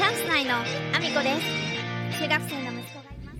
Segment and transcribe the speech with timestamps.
[0.00, 1.36] チャンス内のアミコで
[2.08, 3.32] す中学生の息子がいま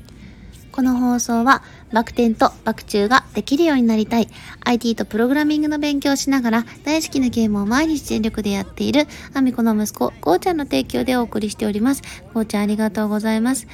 [0.52, 4.28] すこの放送は、バク転とバク宙ができるようになりたい、
[4.66, 12.02] IT とプログラミングの勉強をしながら、大好きなゲームを毎日全力でやっている、アミコの息子、ゴーちゃんの提供でお送りしております。
[12.34, 13.66] ゴーちゃんありがとうございます。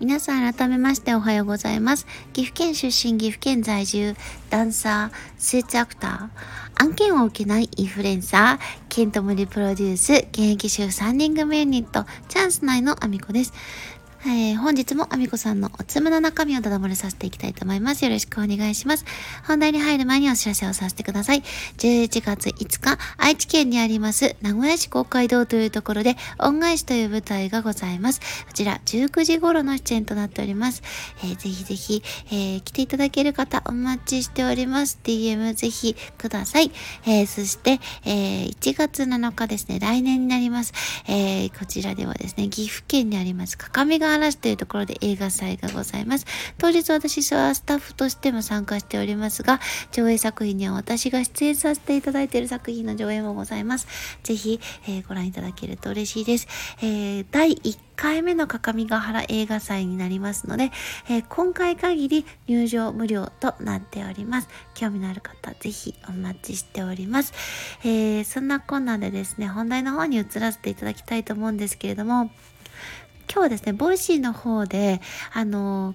[0.00, 2.06] 皆さん改めましておはようございます。
[2.32, 4.16] 岐阜県出身、岐阜県在住、
[4.50, 13.52] ダンサー、スーツアクター、案件を受けないインフルエンサー、ケントムリプロデュース、現役主婦3人組ユニット、チャンス内のアミコです。
[14.26, 18.04] えー、本日もアミコさんのおつむの中身をただ漏れさせていきたいと思います。
[18.06, 19.04] よろしくお願いします。
[19.46, 21.42] 本題に入る前にお知らせをさせてください。
[21.76, 28.20] 11月5日、愛知県にあります名古屋市公会堂というところで、恩返しという舞台がございます。
[28.20, 30.82] こちら、19時頃の出演となっております。
[31.22, 34.98] えー、ぜひぜひ、えー、来ていただける方お待ちしております。
[35.04, 36.72] DM ぜひください。
[37.04, 40.72] えー、そして、えー、1月7日ですね、来年になります。
[41.06, 46.26] えー、こちらではですね、岐阜県にあります、かかみが嵐というところで映画祭がございます。
[46.58, 49.60] 当日私はスタッフとしても参加しておりますが、
[49.92, 53.86] 上映作品には私が出演させていただいている作品の上映もございます。
[54.22, 56.48] ぜひ、えー、ご覧いただけると嬉しいです。
[56.80, 60.70] えー、第1回目の各務原映画祭になりますので、
[61.08, 64.48] えー、今回限り入場無料となっております。
[64.74, 67.32] 興味のある方、ぜひお待ちしております。
[67.84, 72.30] えー、そんなこんなでですね、本題の方に移らせていただきたいと思うんですけれども、
[73.30, 75.00] 今日はですね、ボイシーの方で、
[75.32, 75.94] あの、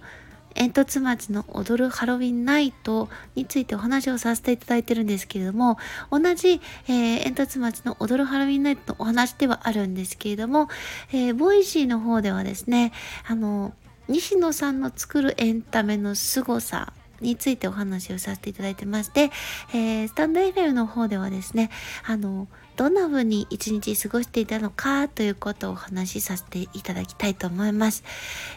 [0.56, 5.78] 煙突町の踊るハロウィンナイトについてお話をさせていただいてるんですけれども、
[6.12, 10.68] 同じ、えー、煙突町の踊るハロウィンナイトのお話ではあるんですけれども、
[11.14, 12.92] えー、ボイシーの方ではですね、
[13.28, 13.74] あの、
[14.08, 19.32] 西野さんの作るエンタメの凄さについてお話をさせていただいてまして、
[19.74, 21.70] えー、スタンド FM の方ではですね、
[22.06, 28.04] あの、どんな風に一日過ごしていたのかということをお話しさせていただきたいと思います。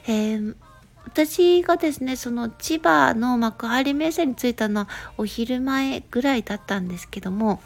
[0.07, 0.55] えー
[1.05, 7.61] 私がですね、その千葉の幕張メッセに着いたのはお昼前ぐらいだったんですけども、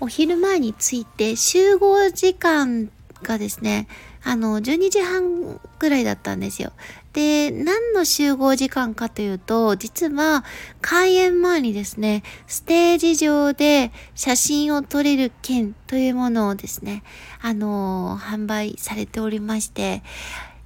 [0.00, 2.90] お昼前に着いて集合時間
[3.22, 3.86] がですね、
[4.24, 6.72] あの、12時半ぐらいだったんですよ。
[7.14, 10.44] で、何の集合時間かというと、実は
[10.80, 17.04] 開演前にですね、ステージ上で写真を撮れる券というものをですね、
[17.40, 20.02] あの、販売されておりまして、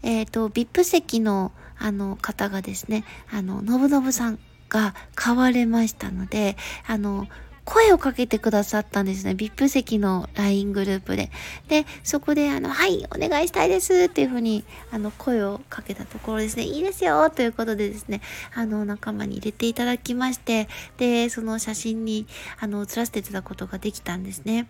[0.03, 4.39] えっ、ー、と、VIP 席のあの方がですね、あの、のぶのぶさん
[4.71, 7.29] が買われましたので、あの、
[7.69, 9.33] 声をかけてくださったんですね。
[9.33, 11.31] VIP 席の LINE グループで。
[11.69, 18.23] で、そこで、あの、はい、お願いしたいですっていうふうに、あの、声をかけたところですね、いいですよということでですね、
[18.55, 22.27] あの、仲間に入れていただきまして、で、その写真に、
[22.59, 24.67] あの、写らせていただくことができたんですね。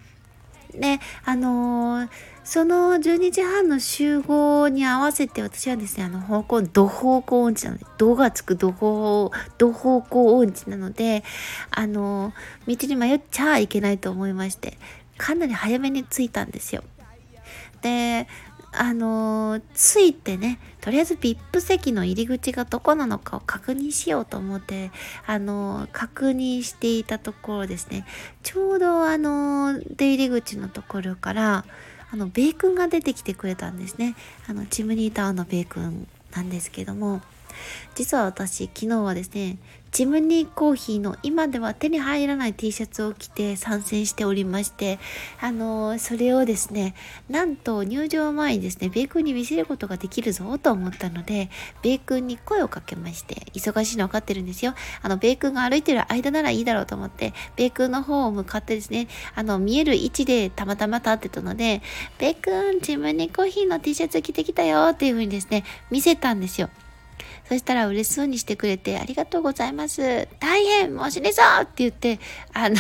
[0.75, 2.09] ね、あのー、
[2.45, 11.25] その12時半の集合に合わせて私はですね、あの方向、土方向音痴なので、土がつく土方、土方向音痴なので、
[11.71, 14.79] あのー、道に迷っちゃいけないと思いまして、
[15.17, 16.85] かなり早めに着いたんですよ。
[17.83, 18.27] で、
[18.81, 24.93] あのー、ついてね、とりあえず VIP 席の入り口がどこなのかを確認しようと思って、
[25.27, 28.07] あのー、確認していたところですね、
[28.45, 31.65] ちょうどあのー、出入り口のところから、
[32.11, 34.15] あの、ベー君が出てきてくれたんですね。
[34.47, 37.21] あの、チムニータウンのベー君なんですけども、
[37.95, 39.59] 実は私、昨日はですね、
[39.91, 44.99] ジムニーコーヒーの今では手に入らない T シャツを着て参戦しておりまして、
[45.41, 46.95] あのー、それをですね、
[47.29, 51.49] なんと入場前にですね、ベイ君に見せることができるぞと思ったので、
[51.83, 54.75] ベイ君に声をかけまして、忙しいの分かってるんですよ。
[55.03, 61.83] あの、ベイ君が歩いてる間ならいいだろうと思って、ベイ君の方を向かってですね、あの、見える位置でたまたま立ってたので、
[62.19, 66.69] ベイ君、ジムニーコーヒーの T シャツ着てきたよっていう風にですね、見せたんですよ。
[67.49, 70.29] そしたら嬉しそうにしてくれて、ありがとうございます。
[70.39, 72.21] 大変もう死ねそうって言って、
[72.53, 72.77] あの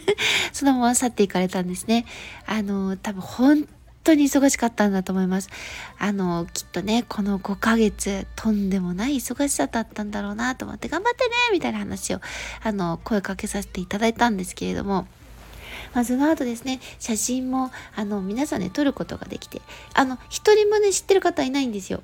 [0.52, 2.06] そのまま去っていかれたんですね。
[2.46, 3.68] あの、多分本
[4.04, 5.50] 当に忙しかったんだと思います。
[5.98, 12.20] あの、きっとね、この5ヶ月、とんでもない忙しさだったんだろうなと思って、頑張ってねみたいな話を、
[12.62, 15.06] あの、声かけさせていただいたんですけれども、
[15.92, 19.60] まあ、その後ですね、写真も、あの、皆さんね、撮ることができて、
[19.92, 22.02] あの、一人もね、知ってる方いないんですよ。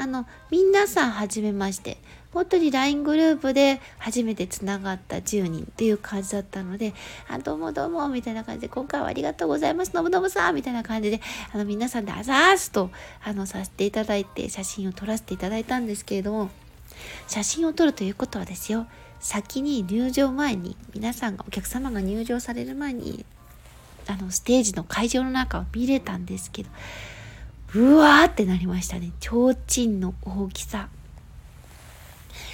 [0.00, 1.98] あの、皆さんはじめまして。
[2.32, 6.94] 本当に LINE グループで初めてつながった10人っていう感じだったので、
[7.28, 11.20] あ、どうもどうも、みたいな感じで、今回はありがとうございます、のぶのぶさんみたいな感じで、
[11.52, 12.90] あの、皆さんであざーすと、
[13.22, 16.50] あの、させていただいて、写真を撮らせていただいたんですけれども、
[17.28, 18.86] 写真を撮るということはですよ、
[19.18, 23.26] 先に入場前に、皆さんが、お客様が入場される前に、
[24.06, 26.70] あのステージの会場の中を見れたんですけど
[27.74, 29.12] うわーってなりましたね。
[29.20, 30.88] 提灯の大きさ。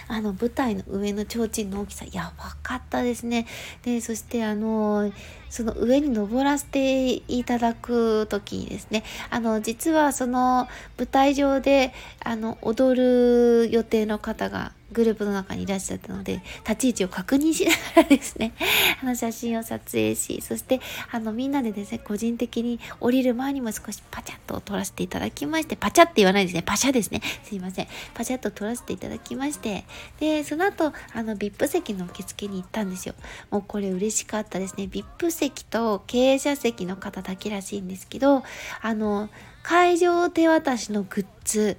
[0.08, 3.46] あの舞台の上の提灯の大きさやばかったですね。
[3.82, 5.10] でそしてあの
[5.50, 11.92] その上に登らせていただく時にですねあの実はその舞台上で
[12.22, 18.54] あの踊る予定の方がグループの中にいらっしゃったので、立ち位置を確認しながらですね、
[19.02, 20.80] あの写真を撮影し、そして、
[21.12, 27.20] あのみんなでですね、個人的に降りる前にも少しパチャッと撮らせていただきまして、パチャって言わないですね、パシャですね。
[27.44, 27.88] すいません。
[28.14, 29.84] パチャッと撮らせていただきまして、
[30.18, 33.14] で、その後、あの、VIP 席の受付に行ったんですよ。
[33.50, 34.84] もうこれ嬉しかったですね。
[34.84, 38.44] VIP 席と経営者席の方だけらしいんですけど、
[38.80, 39.28] あの、
[39.62, 41.76] 会場手渡しのグッズ、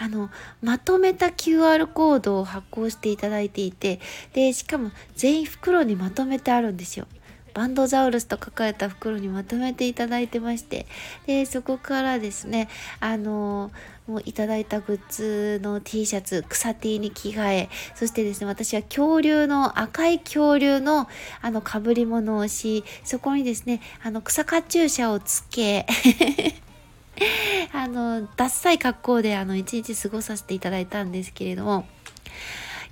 [0.00, 0.30] あの
[0.62, 4.00] まとめた QR コードを発行していただいていて
[4.32, 7.06] でしかも全員袋にまとめてあるんですよ。
[7.52, 10.86] バンドザウルスと書かれた袋にまとめていただいてまして
[11.26, 12.68] でそこからですね
[13.00, 13.72] あの
[14.06, 21.08] もういただいたグッズの T シャツ草 T に着替えそしてですね私は恐竜の赤い恐竜の
[21.42, 25.86] あの被り物をしそこにですねあの草カチューシャをつけ
[27.72, 31.86] あの、ダッサい格好であの、一日過ごさせていただいたんですけれども、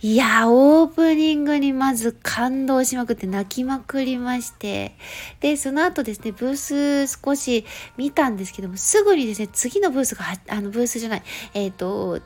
[0.00, 4.94] いやオープニングにまず感動しまくって泣きまくりまして、
[5.40, 7.64] で、その後ですね、ブース少し
[7.96, 11.22] 見たんですけども、すぐにですね、次のブースがあの、ブースじゃない、
[11.54, 12.20] えっ、ー、と、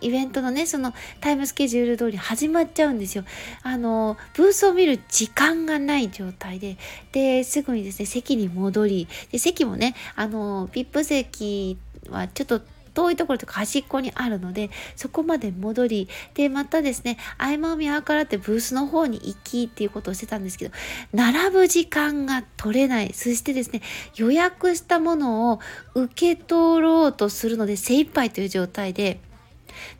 [0.00, 3.24] イベントのね、そのタイムスケジュール通り始まっちゃうんですよ。
[3.62, 6.76] あの、ブースを見る時間がない状態で、
[7.12, 11.78] で、すぐにですね、席に戻り、で、席もね、あの、VIP 席
[12.10, 12.60] はちょっと
[12.96, 16.08] 遠いところとか端っこにあるのでそこまで戻り。
[16.32, 20.74] でまたですね合間を見計らってブースの方に行きっていうことをしてたんですけど
[21.12, 23.12] 並ぶ時間が取れない。
[23.12, 23.82] そしてですね
[24.16, 25.60] 予約したものを
[25.94, 29.20] 受け取ろうとするので精一杯という状態で。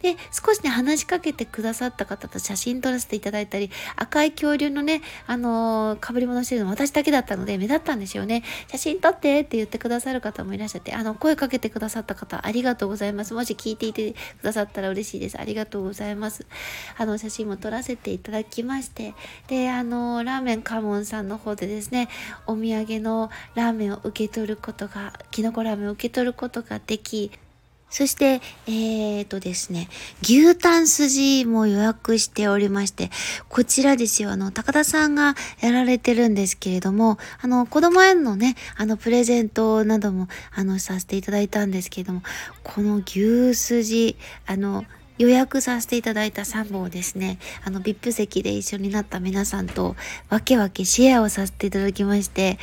[0.02, 8.42] で、少しね、話しかけてくださった方と写真撮らせていただいたり、赤い恐竜のね、あのー、被り物してるの私だけだったので目立ったんですよね。
[8.68, 13.34] 写真撮ってって言ってくださる方もいらっしゃって、あの、声かけてくださった方、ありがとうございます。
[13.34, 15.40] もし聞いていてくださったら嬉しいです。
[15.40, 16.46] ありがとうございます。
[16.96, 19.14] あの、写真も撮らせていただきまして、
[19.48, 22.08] で、あのー、ラーメンカモンさんの方でですね、
[22.46, 27.30] お土産のラーメンを受け取ることが、きのこラーメンを受け取ることができ、
[27.88, 29.88] そして、えーとですね、
[30.22, 33.10] 牛タン筋も予約しておりまして、
[33.48, 42.22] こちらですよ、あの、高田さんがやられてるんですけれども、あの、子供へのね、あの、プレゼントなども、あの、させていただいたんですけれども、
[42.64, 44.16] この牛筋、
[44.46, 44.84] あの、
[45.18, 49.96] 予約させていただいた3本をですね、あの、VIP 席で一緒になった皆さんと、
[50.28, 52.58] わけわけシェアをさせていただきまして、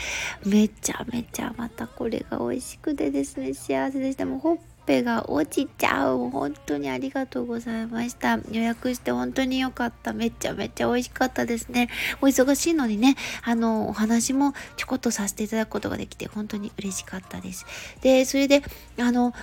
[0.45, 4.25] めちゃめちゃまたこれが美味しくてですね、幸せでした。
[4.25, 6.29] もうほっぺが落ちちゃう。
[6.29, 8.39] 本当にありがとうございました。
[8.51, 10.13] 予約して本当に良かった。
[10.13, 11.89] めちゃめちゃ美味しかったですね。
[12.21, 17.65] お忙しいのにね、あの、お話もちょこっとさせていただくことができて本当に嬉しかったです。
[18.01, 18.63] で、それで、
[18.99, 19.33] あの、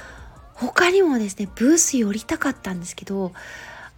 [0.55, 3.33] 他にもですね、ブース寄りたかったんですけど、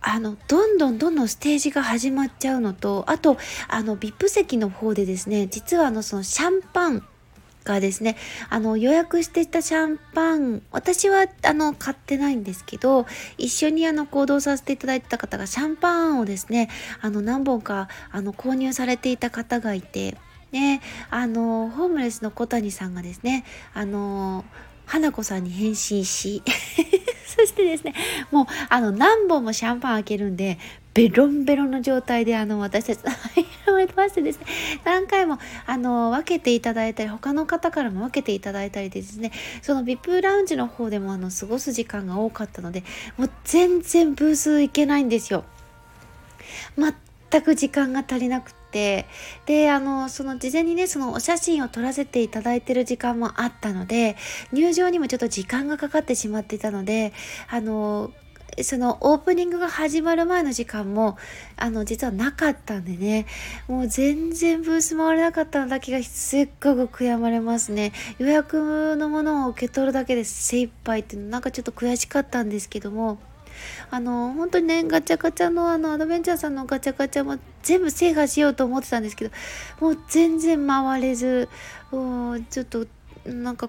[0.00, 7.06] あの、どんどんどんどんステージが始まっちゃうのと、あと、あの、VIP 席の方でですね、実はあの、そのシャンパン、
[7.64, 8.16] がですね、
[8.50, 13.06] あの予約してたシャンパン、私はあの買ってないんですけど、
[13.38, 16.68] 一緒にあの行動させていただいてた方がシャンパンをですね、
[17.00, 20.16] あの何本かあの購入されていた方がいて、
[20.52, 23.44] ね、あのホームレスの小谷さんがですね、
[23.74, 24.44] あの
[24.86, 26.42] 花子さんに返信し
[27.36, 27.94] そしてですね、
[28.30, 30.58] もうあの何本もシャンパン開けるんで、
[30.94, 32.98] ベロンベロンの状態であの私たち
[33.34, 34.46] 入られましてですね
[34.84, 42.84] 何回もあの分けていただいたり他の方からも分けていただいたりでですねその VIP ラウンジの方でもあの過ごす時間が多かったので
[43.16, 45.44] もう全然ブース行けないんですよ。
[46.76, 49.06] 全く時間が足りなくてて
[49.46, 54.16] であのその事前にねそのお写真を撮らせていただいてる時間もあったので
[54.52, 57.12] 入場にもちょっと時間がかかってしまっていたので
[57.48, 58.12] あの
[58.60, 61.16] そのオープニングが始まる前の時間も
[61.56, 63.26] あの実はなかったんでね
[63.66, 67.92] もう全然ブース回れなかったのだけがすっごく悔やまれますね。
[68.18, 73.18] 予約のものを受け取るだけで精一杯っていうのなんかちょっと悔しかったんですけども
[73.90, 79.30] あの本当にねガチャガチャのあのアドベンチャーさんのガチャガチャも全部制覇しようと思ってたんですけど
[79.80, 81.48] もう全然回れず
[81.90, 82.86] ちょっと
[83.26, 83.68] なんか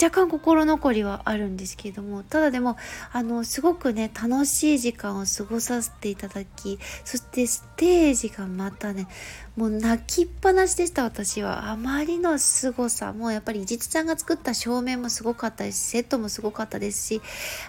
[0.00, 2.76] 若干心残りはあるんですけれどもただでも
[3.12, 9.08] あのすごくね楽しい時間を過ごさせていただきそしてステージがまたね
[9.56, 11.70] もう泣きっぱなしでした私は。
[11.70, 17.22] あまりの凄さもうやっぱり実ちゃんが作った照明もすごかったしセットもすごかったですし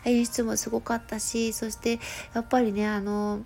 [0.06, 2.00] 演出もすごかったしそして
[2.36, 3.42] やっぱりねあの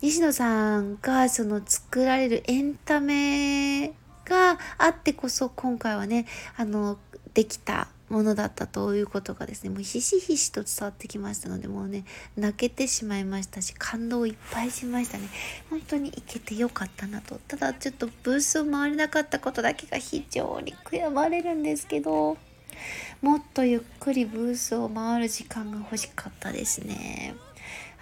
[0.00, 3.92] 西野さんがその作られるエンタメ
[4.28, 6.98] があってこそ今回はねあの
[7.34, 12.04] できたものだったということがですねもうひしひしと伝わってきましたのでもうね
[12.36, 15.28] 泣けてしまいましたし感動いっぱいしましたね。
[15.70, 17.40] 本当に行けてよかったなと。
[17.48, 22.36] ただちょっとブースを回れなかったことだけが非常に悔やまれるんですけど
[23.22, 27.34] もっとゆっくりブースを回る時間が欲しかったですね。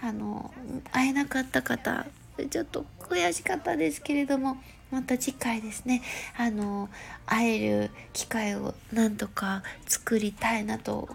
[0.01, 0.53] あの
[0.91, 2.05] 会えなかった方
[2.51, 4.57] ちょっと悔しかったですけれども
[4.95, 6.01] また次回ですね。
[6.37, 6.87] あの
[7.25, 11.09] 会える機会をなんとか作りたいなと。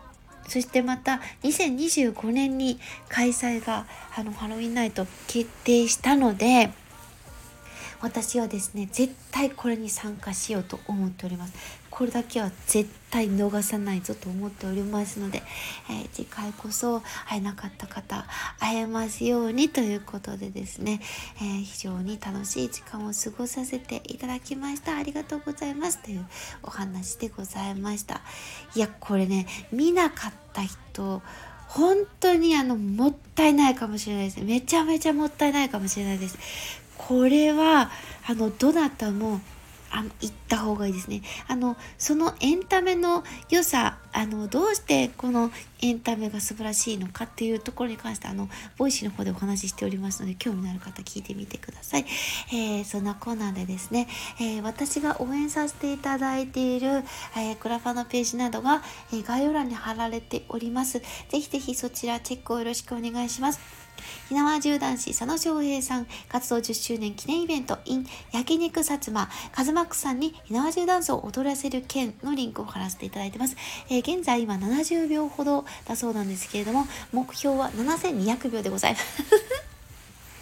[0.46, 6.70] そしてまた2025年に開催があのハロウィンナイト決定したので
[8.00, 11.79] 私はですね絶対これに参加しようと思っております。
[12.00, 15.42] これだけは絶対逃さないぞと思っておりますので、
[15.90, 18.24] えー、次回こそ会えなかった方
[18.58, 21.02] 会えますようにということでですね、
[21.42, 24.96] えー、非常に楽しい時間を過ごさせていただきました。
[24.96, 26.24] ありがとうございますという
[26.62, 28.22] お話でございました。
[28.74, 31.20] いやこれね見なかった人
[31.68, 34.40] 本当にあのもったいないかもしれないです。
[34.40, 36.38] めちゃめちゃもったいないかもしれないです。
[36.96, 37.90] これは
[38.26, 39.42] あのどなたも
[39.90, 41.22] あの行った方がいいですね。
[41.48, 45.50] あのそのエンタメの良さあのどうしてこの
[45.82, 52.04] エンタメが素晴らしいのかっていうところに関してあのボイシーの方でお話ししておりますので興味のある方聞いてみてください。
[52.52, 54.08] えー、そんなこんなでですね、
[54.40, 57.04] えー、私が応援させていただいている、
[57.36, 58.82] えー、クラファのページなどが、
[59.12, 61.00] え概要欄に貼られております。
[61.00, 63.89] ぜひぜひそちらチェックをよろしくお願いします。
[64.28, 69.28] 火縄銃男子佐野翔平さん活動10周年記念イベント in 焼肉薩摩。
[69.52, 73.56] カズマックさんに火縄銃ダンスを踊らせる件のリンクを貼らせていただいてます、
[73.88, 79.70] えー、現在今70秒ほどだそうなんですけれども目標は7200秒でございます。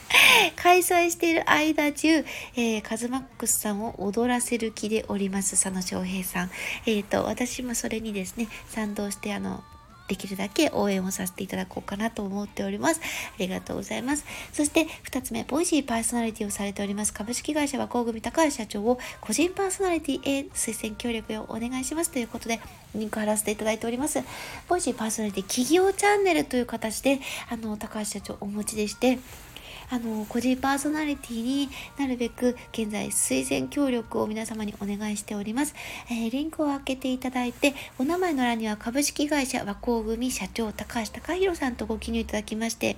[0.56, 2.24] 開催している間中、
[2.56, 6.50] えー、カズマックスさんを踊らせる気でおります、佐野翔平さん。
[6.86, 9.62] えっ、ー、と、私もそれにですね、賛同して、あの、
[10.08, 13.00] できるだけ応援をさせていただこうかなと思っております。
[13.00, 14.24] ありがとうございます。
[14.52, 22.60] そして2つ目、ボイシーパーソナリティをされております株式会社和光組高橋社長を個人パーソナリティへ推薦協力をお願いしますということで、
[22.94, 24.20] リンク貼らせていただいております。
[24.68, 29.18] ボイシーパーソナリティ企業チャンネルという形で、あの、高橋社長お持ちでして、
[29.90, 31.68] あの個人パーソナリティに
[31.98, 35.74] なるべく現在推薦協力を皆様にお願いしております、
[36.10, 42.96] えー、リンクを開けていただいてお名前の欄には株式会社和光組社長高橋隆弘さんとご記入いただきまして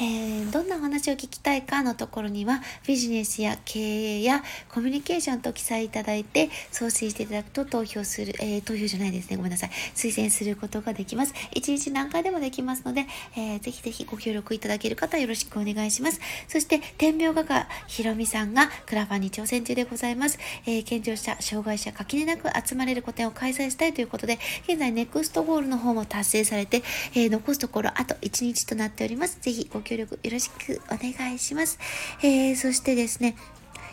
[0.00, 9.36] えー、どんなお話を聞きたいかのところにはビジネスや経営やコミュニケーションと記載いただいて送信していただくと投票する、えー、投票じゃないですね。
[9.36, 9.70] ごめんなさい。
[9.94, 11.34] 推薦することができます。
[11.54, 13.06] 1日何回でもできますので、
[13.36, 16.20] えー、ぜひぜひご協力いただける方よろしくお願いします。
[16.48, 26.82] そして天描画家ひろみさんがクラファンに挑戦中でございます、えー、健常者障害者垣根なく集まれる個展を開催したいということで現在ネクストゴールの方も達成されて、
[27.14, 29.38] えー、残すところあと1日となっております。
[29.40, 31.78] ぜひご協力よろしくお願いします。
[32.22, 33.36] えー、そしてですね、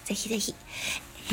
[0.04, 0.54] ぜひぜひ、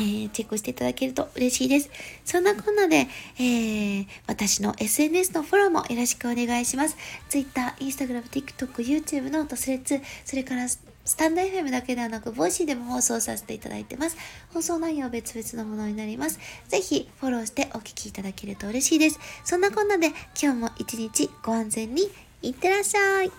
[0.00, 1.90] ー、チェックしていただけると嬉しいです。
[2.24, 6.96] そんなこんなで、えー、私の SNS のフォローもよろしくお願いします。
[7.28, 14.16] Twitter、Instagram、TikTok、YouTube と Threads、それからスタンド FM だけではなく、ボイシーでも放送させていただいてます。
[14.52, 16.38] 放送内容は別々のものになります。
[16.68, 19.18] ぜひフォローしてお聞きいただけると嬉しいです。
[19.42, 20.08] そんなこんなで
[20.40, 22.10] 今日も一日ご安全に
[22.42, 23.32] いってらっしゃい。